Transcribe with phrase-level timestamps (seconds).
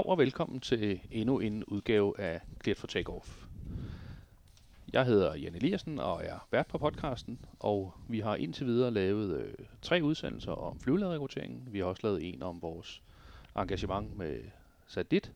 [0.00, 3.46] Goddag og velkommen til endnu en udgave af Cleared for Takeoff.
[4.92, 9.40] Jeg hedder Jan Eliassen og er vært på podcasten, og vi har indtil videre lavet
[9.40, 11.72] øh, tre udsendelser om flyvelederrekrutteringen.
[11.72, 13.02] Vi har også lavet en om vores
[13.56, 14.40] engagement med
[14.86, 15.32] Sadit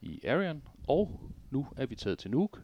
[0.00, 1.20] i Arian, og
[1.50, 2.62] nu er vi taget til Nuuk,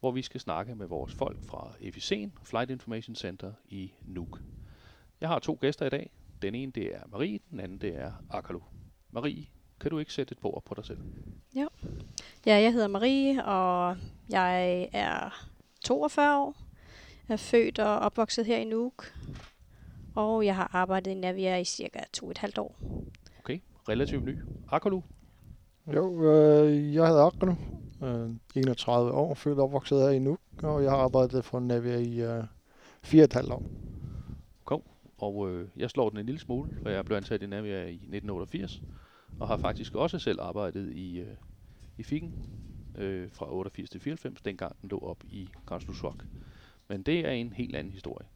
[0.00, 4.40] hvor vi skal snakke med vores folk fra FIC'en, Flight Information Center i Nuuk.
[5.20, 6.10] Jeg har to gæster i dag.
[6.42, 8.60] Den ene det er Marie, den anden det er Akalu.
[9.10, 9.46] Marie,
[9.80, 10.98] kan du ikke sætte et bord på dig selv?
[12.46, 13.96] Ja, jeg hedder Marie, og
[14.30, 15.46] jeg er
[15.84, 16.56] 42 år.
[17.28, 19.12] Jeg er født og opvokset her i Nuuk,
[20.14, 22.76] og jeg har arbejdet i Navia i cirka to og et halvt år.
[23.38, 24.38] Okay, relativt ny.
[24.72, 25.00] Akalu,
[25.94, 27.58] Jo, øh, jeg hedder Akron,
[28.02, 31.96] øh, 31 år, født og opvokset her i Nuuk, og jeg har arbejdet for Navia
[31.96, 32.44] i øh,
[33.04, 33.62] 4,5 år.
[35.18, 37.94] og øh, jeg slår den en lille smule, for jeg blev ansat i Navia i
[37.94, 38.82] 1988,
[39.40, 41.36] og har faktisk også selv arbejdet i, øh,
[41.98, 42.34] i Fikken
[42.94, 46.24] øh, fra 88 til 94, dengang den lå op i Konstantinusvok.
[46.88, 48.26] Men det er en helt anden historie.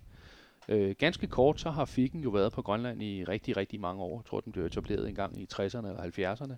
[0.69, 4.19] Øh, ganske kort, så har Fikken jo været på Grønland i rigtig, rigtig mange år.
[4.19, 6.55] Jeg tror, den blev etableret engang i 60'erne eller 70'erne,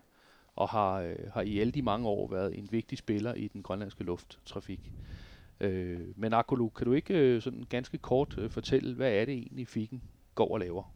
[0.56, 3.62] og har, øh, har i alle de mange år været en vigtig spiller i den
[3.62, 4.92] grønlandske lufttrafik.
[5.60, 9.34] Øh, men Akolu, kan du ikke øh, sådan ganske kort øh, fortælle, hvad er det
[9.34, 10.02] egentlig Fikken
[10.34, 10.95] går og laver?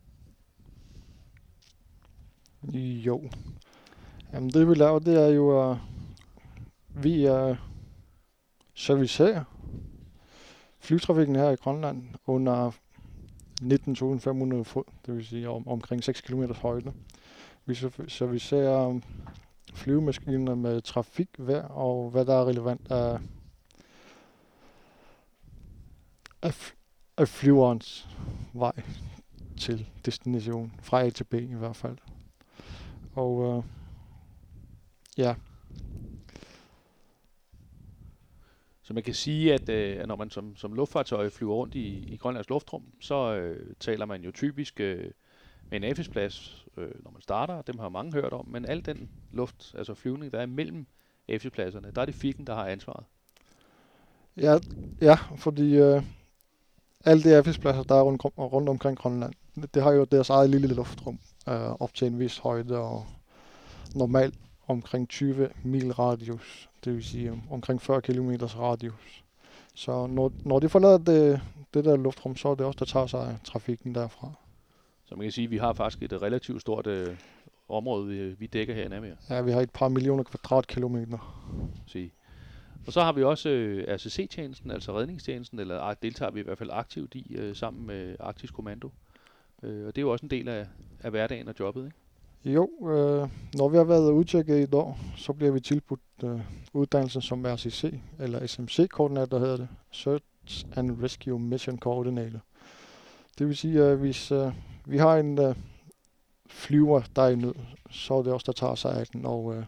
[3.07, 3.31] Jo.
[4.33, 5.77] Jamen det vi laver, det er jo, at
[6.89, 7.57] vi er
[8.75, 9.45] servicerer
[10.79, 12.71] flytrafikken her i Grønland under
[13.63, 16.93] 19.500 fod, det vil sige om, omkring 6 km højde.
[17.67, 19.03] Vi serv- servicerer øh,
[19.75, 23.19] flyvemaskiner med trafik, vejr og hvad der er relevant af,
[26.43, 26.73] af,
[27.17, 28.09] af flyverens
[28.53, 28.83] vej
[29.59, 31.97] til destination, fra A til B i hvert fald.
[33.15, 33.63] Og øh,
[35.17, 35.35] ja,
[38.91, 42.05] Så man kan sige, at, øh, at når man som, som luftfartøj flyver rundt i,
[42.13, 45.11] i Grønlands luftrum, så øh, taler man jo typisk øh,
[45.71, 47.63] med en AFIS-plads, øh, når man starter.
[47.63, 50.87] Dem har mange hørt om, men al den luft, altså flyvning, der er mellem
[51.29, 53.05] AFIS-pladserne, der er det Figen, der har ansvaret.
[54.37, 54.59] ja,
[55.01, 56.03] ja fordi øh,
[57.05, 59.35] alle de AFIS-pladser, der er rundt, rundt omkring Grønland,
[59.75, 61.19] det har jo deres eget lille luftrum,
[61.49, 63.07] øh, op til en vis højde, og
[63.95, 64.35] normalt
[64.69, 69.25] omkring 20 mil radius, det vil sige om- omkring 40 km radius.
[69.75, 71.41] Så når, når de forlader det,
[71.75, 74.33] det der luftrum, så er det også, der tager sig af trafikken derfra.
[75.05, 77.17] Så man kan sige, at vi har faktisk et relativt stort øh,
[77.69, 79.17] område, vi, vi dækker her i Namibia.
[79.31, 81.19] Ja, vi har et par millioner kvadratkilometer.
[81.87, 82.13] sige.
[82.87, 86.59] Og så har vi også øh, RCC-tjenesten, altså redningstjenesten, eller ah, deltager vi i hvert
[86.59, 88.91] fald aktivt i, øh, sammen med Arktisk Kommando.
[89.63, 90.67] Øh, og det er jo også en del af,
[91.01, 91.97] af hverdagen og jobbet, ikke?
[92.45, 96.41] Jo, øh, når vi har været udtjekket i et år, så bliver vi tilbudt øh,
[96.73, 102.41] uddannelsen som RCC, eller SMC-koordinator hedder det, Search and Rescue Mission Coordinator.
[103.39, 104.53] Det vil sige, at hvis øh,
[104.87, 105.55] vi har en øh,
[106.47, 107.55] flyver, der er i nød,
[107.91, 109.65] så er det også der tager sig af den, og øh,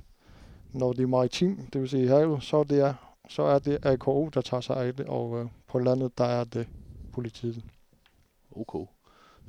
[0.73, 2.97] når det er maritim, det vil sige havet, så er det,
[3.29, 6.45] så er det AKO, der tager sig af det, og øh, på landet, der er
[6.45, 6.69] det
[7.13, 7.65] politiet.
[8.57, 8.87] Okay,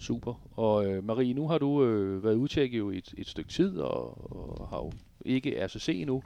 [0.04, 0.34] super.
[0.56, 4.32] Og øh, Marie, nu har du øh, været udtjekket jo et, et stykke tid, og,
[4.32, 4.92] og har jo
[5.26, 6.24] ikke RCC endnu.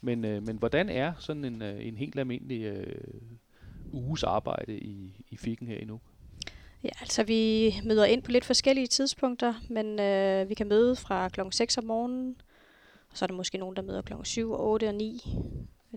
[0.00, 2.94] Men, øh, men hvordan er sådan en, øh, en helt almindelig øh,
[3.92, 6.00] uges arbejde i, i fikken her endnu?
[6.84, 11.28] Ja, altså vi møder ind på lidt forskellige tidspunkter, men øh, vi kan møde fra
[11.28, 12.36] klokken 6 om morgenen,
[13.10, 15.22] og så er der måske nogen, der møder klokken 7, 8 og 9,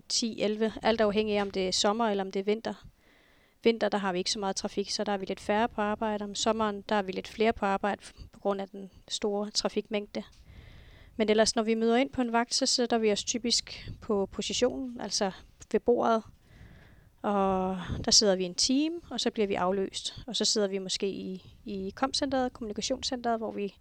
[0.08, 2.86] 10, 11, alt afhængig af, om det er sommer eller om det er vinter.
[3.64, 5.80] Vinter, der har vi ikke så meget trafik, så der er vi lidt færre på
[5.80, 6.24] arbejde.
[6.24, 8.02] Om sommeren, der er vi lidt flere på arbejde
[8.32, 10.22] på grund af den store trafikmængde.
[11.16, 14.26] Men ellers, når vi møder ind på en vagt, så sætter vi os typisk på
[14.26, 15.30] positionen, altså
[15.72, 16.22] ved bordet,
[17.22, 20.14] og der sidder vi en time, og så bliver vi afløst.
[20.26, 23.74] Og så sidder vi måske i, i komcenteret, kommunikationscenteret, hvor vi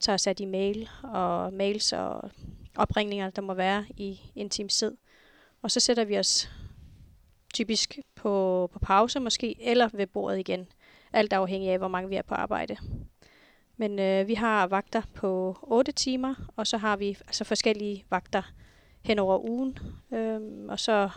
[0.00, 2.30] tager os af de mail og mails og
[2.76, 4.96] opringninger, der må være i en times tid.
[5.62, 6.50] Og så sætter vi os
[7.54, 10.66] typisk på, på pause måske, eller ved bordet igen.
[11.12, 12.76] Alt afhængig af, hvor mange vi er på arbejde.
[13.76, 18.42] Men øh, vi har vagter på 8 timer, og så har vi altså forskellige vagter
[19.02, 19.78] hen over ugen.
[20.12, 21.10] Øhm, og så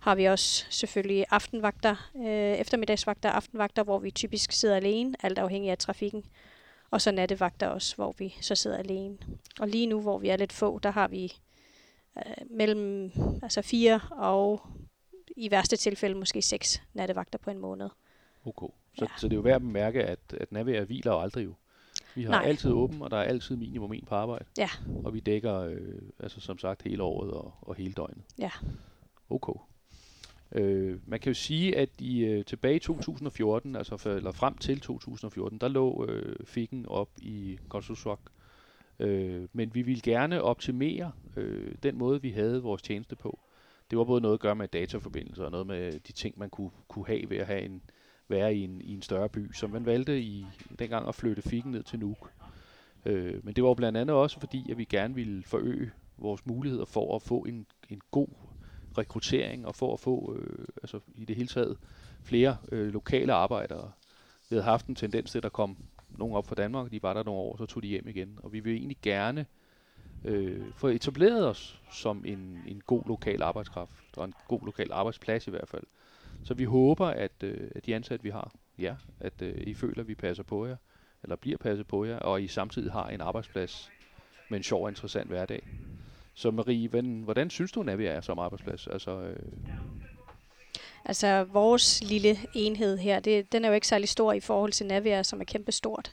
[0.00, 5.70] har vi også selvfølgelig aftenvagter, øh, eftermiddagsvagter aftenvagter, hvor vi typisk sidder alene, alt afhængig
[5.70, 6.24] af trafikken.
[6.90, 9.18] Og så nattevagter også, hvor vi så sidder alene.
[9.60, 11.32] Og lige nu, hvor vi er lidt få, der har vi
[12.18, 14.62] øh, mellem altså fire og
[15.38, 17.88] i værste tilfælde måske seks nattevagter på en måned.
[18.44, 18.66] Okay.
[18.98, 19.10] Så, Ja.
[19.18, 21.54] så det er jo værd at bemærke, at, at Naviair hviler jo aldrig jo.
[22.14, 22.44] Vi har Nej.
[22.46, 24.44] altid åben, og der er altid minimum en på arbejde.
[24.58, 24.68] Ja.
[25.04, 28.24] Og vi dækker, øh, altså som sagt, hele året og, og hele døgnet.
[28.38, 28.50] Ja.
[29.30, 29.52] Okay.
[30.52, 34.56] Øh, man kan jo sige, at i, øh, tilbage i 2014, altså for, eller frem
[34.58, 38.20] til 2014, der lå øh, Fikken op i Konsulsvak.
[38.98, 43.38] Øh, men vi ville gerne optimere øh, den måde, vi havde vores tjeneste på.
[43.90, 46.70] Det var både noget at gøre med dataforbindelser og noget med de ting, man kunne,
[46.88, 47.82] kunne have ved at have en,
[48.28, 49.52] være i en, i en større by.
[49.52, 50.46] som man valgte i
[50.78, 52.32] dengang at flytte Fikken ned til Nuuk.
[53.06, 56.84] Øh, men det var blandt andet også fordi, at vi gerne ville forøge vores muligheder
[56.84, 58.28] for at få en, en god
[58.98, 61.76] rekruttering og for at få øh, altså i det hele taget
[62.22, 63.92] flere øh, lokale arbejdere.
[64.50, 65.76] Vi havde haft en tendens til, at der kom
[66.08, 68.38] nogen op fra Danmark, de var der nogle år, så tog de hjem igen.
[68.42, 69.46] Og vi vil egentlig gerne øh,
[70.24, 75.46] øh, få etableret os som en, en god lokal arbejdskraft, og en god lokal arbejdsplads
[75.46, 75.84] i hvert fald.
[76.44, 80.00] Så vi håber, at, øh, at de ansatte, vi har, ja, at øh, I føler,
[80.00, 80.76] at vi passer på jer,
[81.22, 83.90] eller bliver passet på jer, og I samtidig har en arbejdsplads
[84.48, 85.68] med en sjov og interessant hverdag.
[86.34, 88.86] Så Marie, hvordan, hvordan synes du, at vi er som arbejdsplads?
[88.86, 89.36] Altså, øh,
[91.04, 94.86] Altså, vores lille enhed her, det, den er jo ikke særlig stor i forhold til
[94.86, 96.12] Navia, som er kæmpestort.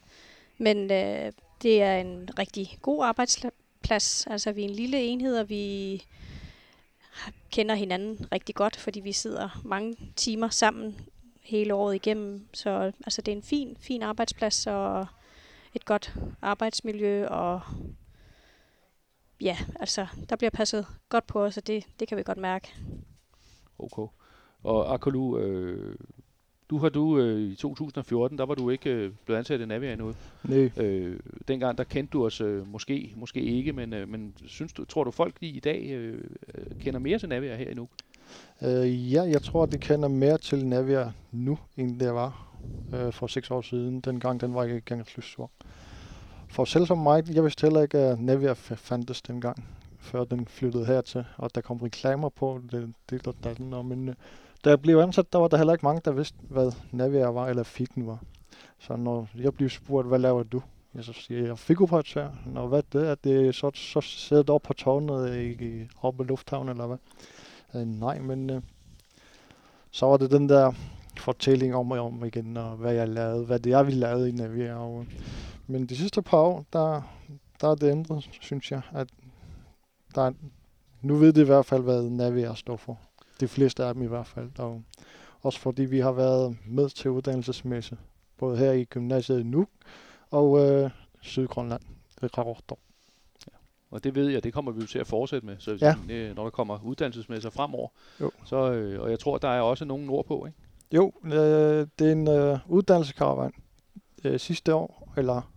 [0.57, 1.31] Men øh,
[1.61, 3.53] det er en rigtig god arbejdsplads.
[3.91, 6.03] Altså, vi er en lille enhed, og vi
[7.51, 11.09] kender hinanden rigtig godt, fordi vi sidder mange timer sammen
[11.41, 12.47] hele året igennem.
[12.53, 15.07] Så altså, det er en fin, fin arbejdsplads og
[15.73, 17.61] et godt arbejdsmiljø, og
[19.41, 22.75] ja, altså, der bliver passet godt på os, og det, det kan vi godt mærke.
[23.79, 24.07] okay.
[24.63, 25.95] Og Akolu, øh,
[26.69, 29.93] du har du øh, i 2014, der var du ikke øh, blevet ansat i Navia
[29.93, 30.13] endnu.
[30.43, 34.73] Nej, Øh, dengang der kendte du os øh, måske, måske ikke, men, øh, men synes
[34.73, 36.23] du, tror du folk i, i dag øh,
[36.55, 37.89] øh, kender mere til Navia her endnu?
[38.61, 42.51] øh, ja, jeg tror, de kender mere til Navia nu, end det var
[42.93, 45.51] øh, for seks år siden, dengang den var i gang slutspor.
[46.47, 49.65] For selv som mig, jeg vidste heller ikke, at Navia fandtes dengang,
[49.99, 54.09] før den flyttede hertil, og der kom reklamer på det, det og datten, og men
[54.09, 54.15] øh,
[54.65, 57.47] da jeg blev ansat, der var der heller ikke mange, der vidste, hvad Navia var,
[57.47, 58.19] eller Fiken var.
[58.79, 60.61] Så når jeg blev spurgt, hvad laver du?
[60.95, 62.29] Jeg så siger jeg, figuroperatør.
[62.45, 66.23] Nå, hvad det er, det så, så sidder du oppe på tårnet i, i, oppe
[66.23, 66.97] i lufthavnen, eller hvad?
[67.75, 68.61] Øh, nej, men øh,
[69.91, 70.71] så var det den der
[71.17, 74.31] fortælling om og om igen, og hvad jeg lavede, hvad det er, vi lavede i
[74.31, 74.75] Navia.
[74.75, 75.21] Og, øh,
[75.67, 77.01] men de sidste par år, der,
[77.61, 79.07] der er det ændret, synes jeg, at
[80.15, 80.31] der
[81.01, 82.99] nu ved det i hvert fald, hvad Navia står for.
[83.39, 84.59] De fleste af dem i hvert fald.
[84.59, 84.83] Og
[85.41, 87.97] også fordi vi har været med til uddannelsesmesse,
[88.37, 89.69] både her i gymnasiet i Nuuk
[90.31, 90.89] og øh,
[91.21, 91.81] Sydgrønland.
[92.21, 92.79] Det Rarortor.
[93.91, 95.95] Og det ved jeg, det kommer vi jo til at fortsætte med, så Ja.
[96.09, 97.89] øh, når der kommer uddannelsesmesser fremover.
[98.21, 98.31] Jo.
[98.45, 100.57] Så, øh, og jeg tror, der er også nogen nordpå, ikke?
[100.91, 103.51] Jo, øh, det er en øh, uddannelseskaravan.
[104.23, 105.51] Øh, sidste år, eller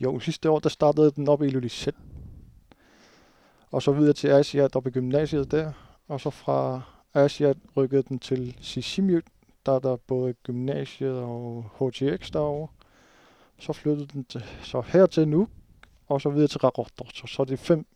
[0.00, 1.94] jo, sidste år, der startede den op i Ilulissat.
[3.70, 5.72] Og så videre til Asia, op i gymnasiet der.
[6.08, 6.82] Og så fra
[7.24, 9.24] Asia rykkede den til Sisimiut,
[9.66, 12.68] der er der både gymnasiet og HTX derovre.
[13.58, 15.48] Så flyttede den til, så her til nu,
[16.06, 17.06] og så videre til Rarortor.
[17.14, 17.86] Så, så er det fem,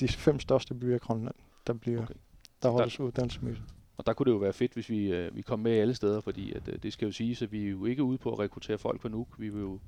[0.00, 1.34] de fem største byer i Grønland,
[1.66, 2.14] der bliver, Okay.
[2.62, 3.56] der holdes uddannelsesmøde.
[3.96, 6.20] Og der kunne det jo være fedt, hvis vi, øh, vi kom med alle steder,
[6.20, 8.38] fordi at, øh, det skal jo siges, at vi er jo ikke ude på at
[8.38, 9.28] rekruttere folk fra Nuuk.
[9.38, 9.78] Vi vil jo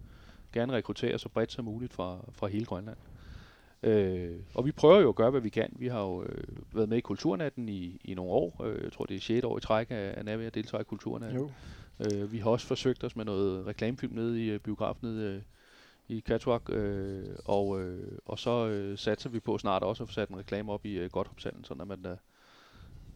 [0.52, 2.96] gerne rekruttere så bredt som muligt fra, fra hele Grønland.
[3.82, 5.72] Øh, og vi prøver jo at gøre, hvad vi kan.
[5.78, 8.64] Vi har jo øh, været med i Kulturnatten i, i nogle år.
[8.64, 9.44] Øh, jeg tror, det er 6.
[9.44, 11.38] år i træk at deltage i Kulturnatten.
[11.38, 11.50] Jo.
[12.00, 15.42] Øh, vi har også forsøgt os med noget reklamefilm nede i øh, biografen nede øh,
[16.08, 20.12] i Katwak, øh, og, øh, og så øh, satser vi på snart også at få
[20.12, 22.16] sat en reklame op i øh, Godthåbshallen, sådan at man øh,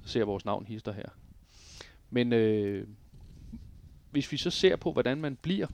[0.04, 1.08] ser vores navn hister her.
[2.10, 2.86] Men øh,
[4.10, 5.66] hvis vi så ser på, hvordan man bliver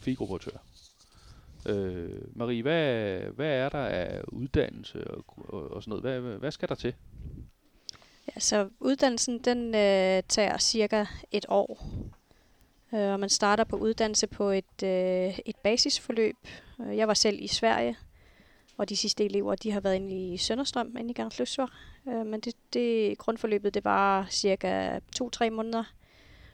[0.00, 0.58] figuroperatør.
[1.66, 6.20] Øh, Marie, hvad, hvad er der af uddannelse og, og, og sådan noget?
[6.20, 6.94] Hvad, hvad- skal der til?
[8.34, 11.84] Ja, så uddannelsen, den øh, tager cirka et år.
[12.94, 16.36] Øh, og man starter på uddannelse på et, øh, et basisforløb.
[16.80, 17.96] Øh, jeg var selv i Sverige,
[18.76, 21.78] og de sidste elever, de har været inde i Sønderstrøm, inde i Garnsløsvar.
[22.08, 25.84] Øh, men det, det grundforløbet, det var cirka to-tre måneder,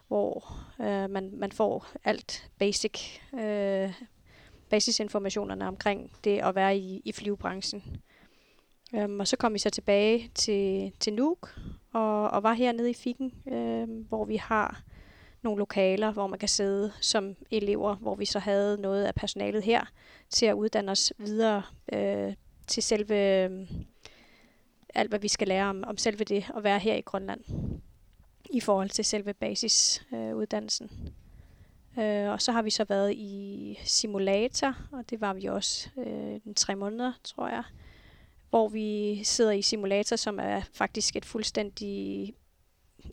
[0.08, 3.92] hvor øh, man, man får alt basic, øh,
[4.70, 7.82] basisinformationerne omkring det at være i, i flyvebranchen.
[8.94, 11.54] Øhm, og så kom vi så tilbage til, til Nuuk
[11.92, 14.82] og, og var hernede i Fikken, øhm, hvor vi har
[15.42, 19.62] nogle lokaler, hvor man kan sidde som elever, hvor vi så havde noget af personalet
[19.62, 19.84] her
[20.30, 22.34] til at uddanne os videre øh,
[22.66, 23.50] til selve øh,
[24.94, 27.40] alt, hvad vi skal lære om, om selve det at være her i Grønland
[28.50, 30.30] i forhold til selve basisuddannelsen.
[30.30, 30.90] Øh, uddannelsen.
[31.98, 36.40] Øh, og så har vi så været i simulator, og det var vi også øh,
[36.46, 37.62] en tre måneder, tror jeg,
[38.50, 42.34] hvor vi sidder i simulator, som er faktisk et fuldstændig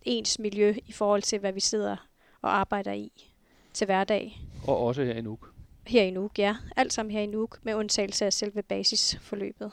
[0.01, 1.97] ens miljø i forhold til, hvad vi sidder
[2.41, 3.31] og arbejder i
[3.73, 4.41] til hverdag.
[4.67, 5.49] Og også her i Nuuk.
[5.87, 6.55] Her i Nuuk, ja.
[6.75, 9.71] Alt sammen her i Nuuk, med undtagelse af selve basisforløbet.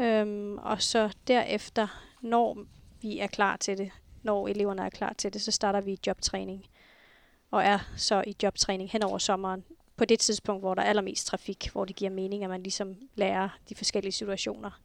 [0.00, 2.58] Øhm, og så derefter, når
[3.02, 3.90] vi er klar til det,
[4.22, 6.66] når eleverne er klar til det, så starter vi jobtræning.
[7.54, 9.64] Og er så i jobtræning hen over sommeren,
[9.96, 12.96] på det tidspunkt, hvor der er allermest trafik, hvor det giver mening, at man ligesom
[13.14, 14.80] lærer de forskellige situationer.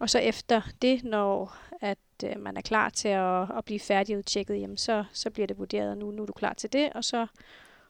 [0.00, 4.60] Og så efter det, når at øh, man er klar til at, at blive færdigudtjekket,
[4.60, 7.26] jamen så, så bliver det vurderet, nu, nu er du klar til det, og så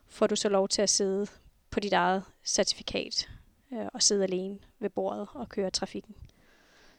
[0.09, 1.27] får du så lov til at sidde
[1.71, 3.29] på dit eget certifikat
[3.73, 6.15] øh, og sidde alene ved bordet og køre trafikken.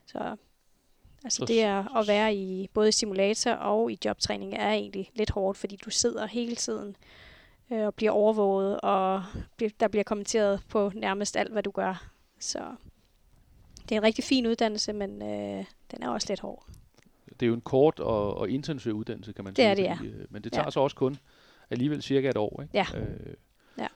[0.05, 0.35] Så
[1.23, 5.57] altså det er at være i både simulator og i jobtræning er egentlig lidt hårdt,
[5.57, 6.95] fordi du sidder hele tiden
[7.71, 9.23] øh, og bliver overvåget, og
[9.79, 12.07] der bliver kommenteret på nærmest alt, hvad du gør.
[12.39, 12.59] Så
[13.83, 16.65] det er en rigtig fin uddannelse, men øh, den er også lidt hård.
[17.39, 19.67] Det er jo en kort og, og intensiv uddannelse, kan man Det sige.
[19.67, 19.93] er det, ja.
[19.93, 20.71] fordi, øh, Men det tager Ja.
[20.71, 21.17] så også kun
[21.69, 22.71] alligevel cirka et år, ikke?
[22.77, 22.85] Ja.
[22.99, 23.33] Øh,
[23.77, 23.87] Ja.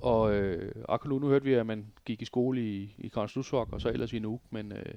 [0.00, 3.80] Og øh, Akulu, nu hørte vi, at man gik i skole i, i Konstantinsvok, og
[3.80, 4.94] så ellers i Nuuk, men øh,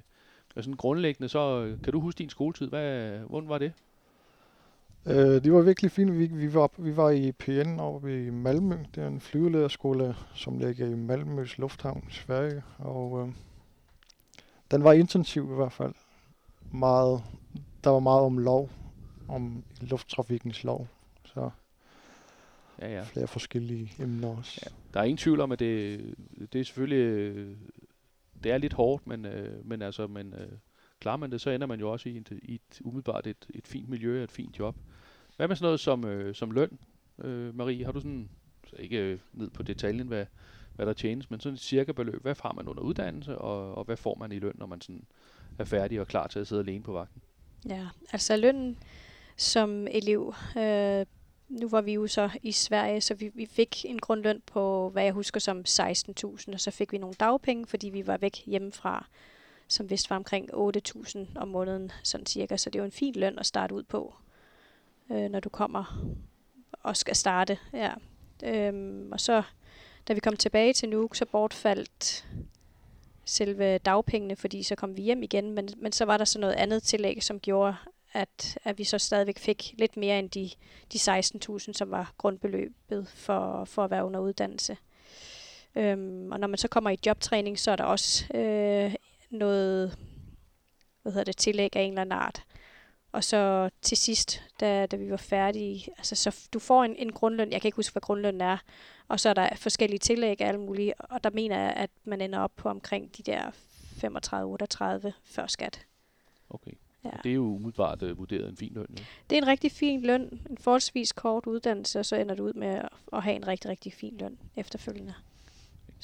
[0.56, 2.68] men sådan grundlæggende, så øh, kan du huske din skoletid?
[2.68, 3.74] Hvad, hvordan var det?
[5.06, 6.20] Øh, det var virkelig fint.
[6.20, 8.78] Vi, vi, var, vi var i PN oppe i Malmø.
[8.96, 12.64] Det er en flyvelederskole, som ligger i Malmøs Lufthavn i Sverige.
[12.78, 13.34] Og øh,
[14.72, 15.94] den var intensiv i hvert fald.
[16.72, 17.24] Meget,
[17.84, 18.70] der var meget om lov,
[19.28, 20.88] om lufttrafikkens lov.
[21.26, 21.50] Så
[22.82, 23.02] Ja, ja.
[23.02, 24.62] flere forskellige emner også.
[24.66, 24.72] Ja.
[24.94, 26.00] Der er ingen tvivl om, at det,
[26.54, 27.58] det er selvfølgelig øh,
[28.44, 30.52] det er lidt hårdt, men, øh, men altså, men øh,
[31.00, 33.68] klarer man det, så ender man jo også i et, i et umiddelbart et, et
[33.68, 34.76] fint miljø og et fint job.
[35.38, 36.80] Hvad med sådan noget som, øh, som løn,
[37.24, 37.86] øh, Marie?
[37.86, 38.30] Har du sådan,
[38.68, 40.26] så ikke øh, ned på detaljen, hvad,
[40.76, 42.22] hvad der tjenes, men sådan et cirka beløb.
[42.22, 45.06] Hvad har man under uddannelse, og, og hvad får man i løn, når man sådan
[45.58, 47.22] er færdig og klar til at sidde alene på vagten?
[47.70, 48.78] Ja, altså lønnen
[49.38, 51.06] som elev, øh,
[51.50, 55.04] nu var vi jo så i Sverige, så vi, vi fik en grundløn på, hvad
[55.04, 59.08] jeg husker som 16.000, og så fik vi nogle dagpenge, fordi vi var væk hjemmefra,
[59.68, 62.58] som vist var omkring 8.000 om måneden, sådan cirka.
[62.58, 64.14] Så det er jo en fin løn at starte ud på,
[65.12, 66.06] øh, når du kommer
[66.72, 67.58] og skal starte.
[67.74, 67.94] Ja.
[68.44, 69.44] Øhm, og så,
[70.08, 72.26] da vi kom tilbage til Nuuk, så bortfaldt
[73.26, 76.54] selve dagpengene, fordi så kom vi hjem igen, men, men så var der så noget
[76.54, 77.76] andet tillæg, som gjorde,
[78.14, 80.50] at, at vi så stadigvæk fik lidt mere end de,
[80.94, 84.78] de 16.000, som var grundbeløbet for, for at være under uddannelse.
[85.76, 88.94] Øhm, og når man så kommer i jobtræning, så er der også øh,
[89.30, 89.98] noget
[91.02, 92.44] hvad hedder det, tillæg af en eller anden art.
[93.12, 97.12] Og så til sidst, da, da vi var færdige, altså så du får en, en
[97.12, 98.58] grundløn, jeg kan ikke huske, hvad grundlønnen er,
[99.08, 102.22] og så er der forskellige tillæg af alle mulige, og der mener jeg, at man
[102.22, 103.52] ender op på omkring de der
[105.08, 105.86] 35-38 før skat.
[106.50, 106.72] Okay.
[107.06, 107.10] Ja.
[107.24, 108.86] Det er jo umiddelbart øh, vurderet en fin løn.
[108.90, 109.04] Jo.
[109.30, 112.54] Det er en rigtig fin løn, en forholdsvis kort uddannelse, og så ender du ud
[112.54, 115.14] med at, at have en rigtig, rigtig fin løn efterfølgende.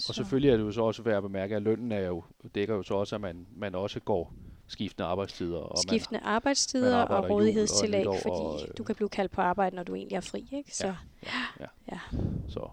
[0.09, 2.23] Og selvfølgelig er det jo så også værd at bemærke, at lønnen er jo,
[2.55, 4.33] dækker jo så også, at man, man også går
[4.67, 5.57] skiftende arbejdstider.
[5.57, 9.41] Og Skiftende man arbejdstider arbejder og rådighedstillæg, fordi og, øh, du kan blive kaldt på
[9.41, 10.47] arbejde, når du egentlig er fri.
[10.51, 10.75] Ikke?
[10.75, 10.87] Så,
[11.23, 11.65] Ja, ja.
[11.91, 11.99] ja.
[12.47, 12.69] Så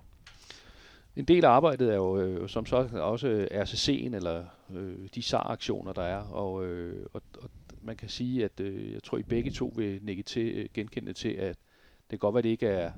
[1.16, 5.92] en del af arbejdet er jo øh, som så også RCC'en, eller øh, de SAR-aktioner,
[5.92, 6.22] der er.
[6.22, 7.50] Og, øh, og, og
[7.82, 11.12] man kan sige, at øh, jeg tror, I begge to vil nikke til, øh, genkende
[11.12, 11.56] til, at
[12.10, 12.92] det kan godt være, at det ikke er,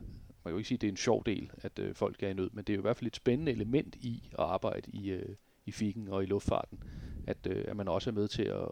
[0.45, 2.29] man kan jo ikke sige, at det er en sjov del, at øh, folk er
[2.29, 4.91] i nød, men det er jo i hvert fald et spændende element i at arbejde
[4.91, 5.37] i, øh,
[5.67, 6.83] i fikken og i luftfarten,
[7.27, 8.69] at, øh, at man også er med til at,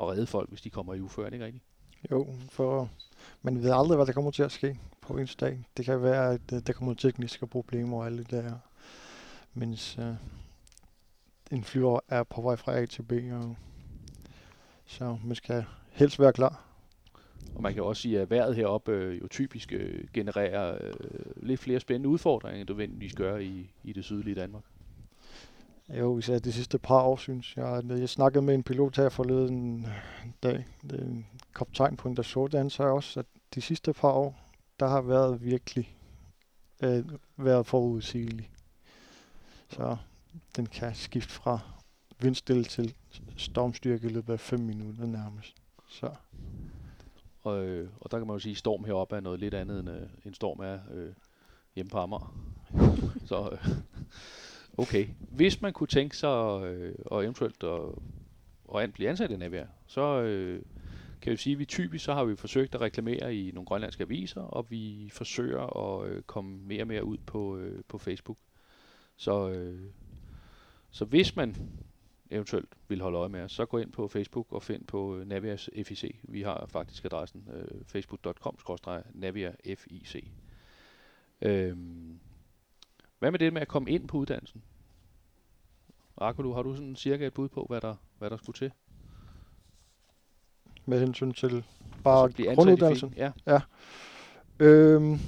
[0.00, 1.64] at redde folk, hvis de kommer i uføren, ikke rigtigt?
[2.10, 2.90] Jo, for
[3.42, 5.64] man ved aldrig, hvad der kommer til at ske på en dag.
[5.76, 8.58] Det kan være, at øh, der kommer tekniske problemer og alt det der,
[9.54, 10.14] mens øh,
[11.50, 13.12] en flyver er på vej fra A til B.
[13.12, 13.56] Og,
[14.86, 16.62] så man skal helst være klar.
[17.54, 20.92] Og man kan også sige, at vejret heroppe øh, jo typisk øh, genererer øh,
[21.36, 24.62] lidt flere spændende udfordringer, end du gør i, i det sydlige Danmark.
[25.88, 27.82] Jo, især de sidste par år, synes jeg.
[27.88, 29.86] Jeg snakkede med en pilot her forleden
[30.42, 34.10] dag, det er en kaptajn på en Dassault, han sagde også, at de sidste par
[34.10, 35.96] år, der har været virkelig
[36.82, 37.04] øh,
[37.36, 38.50] været forudsigelig.
[39.70, 39.96] Så
[40.56, 41.58] den kan skifte fra
[42.20, 42.94] vindstille til
[43.36, 45.56] stormstyrke i løbet af 5 minutter nærmest.
[45.88, 46.10] Så
[47.42, 49.80] Og, øh, og der kan man jo sige, at storm heroppe er noget lidt andet,
[49.80, 51.12] end øh, en storm er øh,
[51.74, 52.36] hjemme på Amager.
[53.28, 53.68] Så øh,
[54.78, 55.06] okay.
[55.30, 57.80] Hvis man kunne tænke sig øh, og eventuelt at,
[58.64, 60.62] og an- blive ansat i Navier, så øh,
[61.20, 64.02] kan vi sige, at vi typisk så har vi forsøgt at reklamere i nogle grønlandske
[64.02, 68.38] aviser, og vi forsøger at øh, komme mere og mere ud på, øh, på Facebook.
[69.16, 69.80] Så, øh,
[70.90, 71.56] så hvis man
[72.30, 75.28] eventuelt vil holde øje med os, så gå ind på Facebook og find på øh,
[75.28, 76.16] Navias FIC.
[76.22, 80.24] Vi har faktisk adressen øh, facebook.com-naviafic.
[81.42, 82.20] Øhm,
[83.18, 84.62] hvad med det med at komme ind på uddannelsen?
[86.18, 88.72] Akulu, har du sådan cirka et bud på, hvad der, hvad der skulle til?
[90.86, 91.64] Med hensyn til
[92.04, 93.10] bare Altså grunduddannelsen?
[93.10, 93.32] FIC?
[93.46, 93.60] Ja.
[94.58, 95.18] Øhm,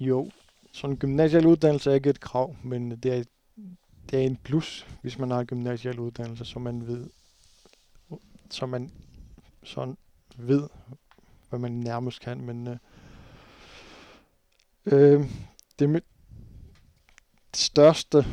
[0.00, 0.30] jo,
[0.72, 3.24] sådan en gymnasial uddannelse er ikke et krav, men det er,
[4.10, 7.10] det er en plus, hvis man har en gymnasial uddannelse, så man ved,
[8.50, 8.90] så man
[9.62, 9.96] sådan
[10.36, 10.68] ved,
[11.48, 12.76] hvad man nærmest kan, men øh,
[14.86, 15.24] øh,
[15.78, 16.00] det, med,
[17.50, 18.24] det største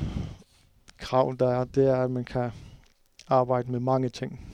[0.98, 2.52] krav, der er, det er, at man kan
[3.28, 4.52] arbejde med mange ting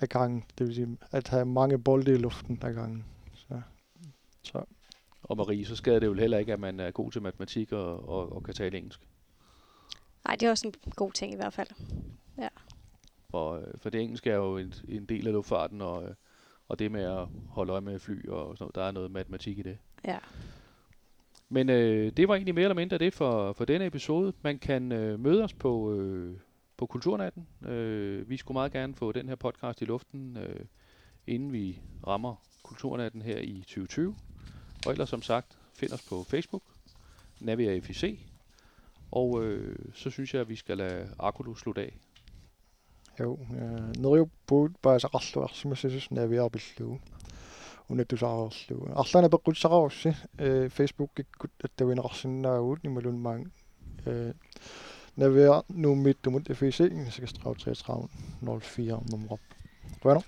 [0.00, 0.44] ad gangen.
[0.58, 3.04] Det vil sige, at have mange bolde i luften ad gangen.
[3.34, 3.60] Så,
[4.42, 4.64] så
[5.22, 8.08] Og Marie, så skader det jo heller ikke, at man er god til matematik og,
[8.08, 9.00] og, og kan tale engelsk.
[10.24, 11.68] Nej, det er også en god ting i hvert fald.
[13.30, 16.14] For, øh, for det engelske er jo en, en del af luftfarten, og, øh,
[16.68, 19.58] og det med at holde øje med fly og sådan noget, der er noget matematik
[19.58, 19.78] i det.
[20.04, 20.18] Ja.
[21.48, 24.32] Men øh, det var egentlig mere eller mindre det for, for denne episode.
[24.42, 26.36] Man kan øh, møde os på, øh,
[26.76, 27.46] på Kulturnatten.
[27.66, 30.60] Øh, vi skulle meget gerne få den her podcast i luften, øh,
[31.26, 34.16] inden vi rammer Kulturnatten her i 2020.
[34.86, 36.62] Og ellers som sagt, find os på Facebook,
[37.40, 38.31] Navia FIC.
[39.11, 41.93] Og øh, så synes jeg, at vi skal lade Akulu slutte af.
[43.19, 43.39] Jo,
[43.97, 46.99] нерюппуут паасақарлуарсимассасус навиарпиллугу
[47.89, 53.51] унатусаарерлугу арлана пеққутсақарусси э фейсбуккиккут аттавинеқарсинаагуут нималунмаан
[54.05, 54.33] э
[55.15, 58.07] навиар нууммиттумут FEC 3633
[58.41, 59.39] 04 nummer.
[60.03, 60.21] Bueno,